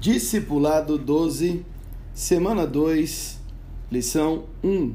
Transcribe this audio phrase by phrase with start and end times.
[0.00, 1.66] Discipulado 12,
[2.14, 3.40] semana 2,
[3.90, 4.94] lição 1.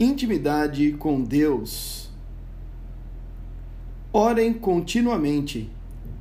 [0.00, 2.08] Intimidade com Deus.
[4.10, 5.68] Orem continuamente.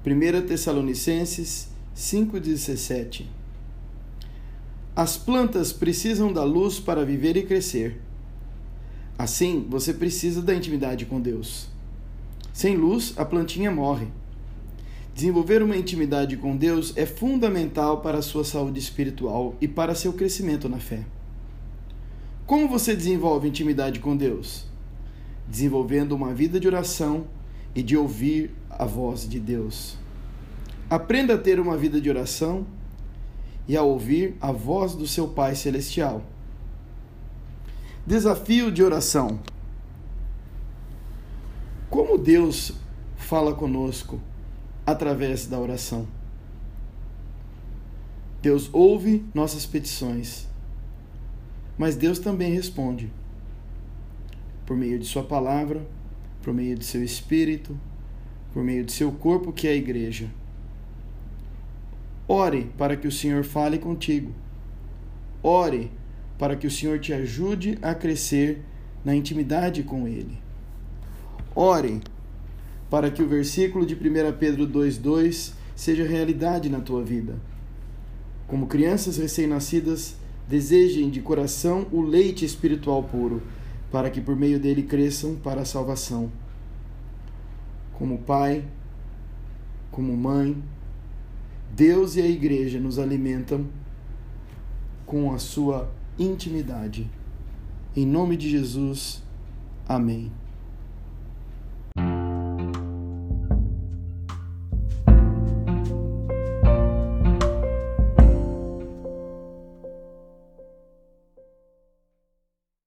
[0.06, 3.26] 1 Tessalonicenses 5,17.
[4.94, 8.02] As plantas precisam da luz para viver e crescer.
[9.18, 11.70] Assim, você precisa da intimidade com Deus.
[12.52, 14.08] Sem luz, a plantinha morre.
[15.14, 20.12] Desenvolver uma intimidade com Deus é fundamental para a sua saúde espiritual e para seu
[20.12, 21.06] crescimento na fé.
[22.48, 24.66] Como você desenvolve intimidade com Deus?
[25.48, 27.28] Desenvolvendo uma vida de oração
[27.76, 29.98] e de ouvir a voz de Deus.
[30.90, 32.66] Aprenda a ter uma vida de oração
[33.68, 36.24] e a ouvir a voz do seu Pai Celestial.
[38.06, 39.40] Desafio de oração.
[41.90, 42.74] Como Deus
[43.16, 44.20] fala conosco?
[44.86, 46.08] Através da oração.
[48.42, 50.48] Deus ouve nossas petições,
[51.78, 53.12] mas Deus também responde
[54.66, 55.86] por meio de Sua palavra,
[56.42, 57.80] por meio de seu Espírito,
[58.54, 60.30] por meio de seu corpo, que é a igreja.
[62.28, 64.34] Ore para que o Senhor fale contigo.
[65.42, 65.92] Ore
[66.38, 68.64] para que o Senhor te ajude a crescer
[69.04, 70.38] na intimidade com Ele.
[71.56, 72.02] Ore
[72.94, 77.42] para que o versículo de 1 Pedro 2,2 seja realidade na tua vida.
[78.48, 80.16] Como crianças recém-nascidas,
[80.48, 83.42] desejem de coração o leite espiritual puro,
[83.92, 86.32] para que por meio dele cresçam para a salvação.
[87.94, 88.64] Como pai,
[89.90, 90.56] como mãe,
[91.76, 93.66] Deus e a igreja nos alimentam
[95.04, 97.10] com a sua intimidade.
[97.96, 99.24] Em nome de Jesus,
[99.90, 100.32] amém.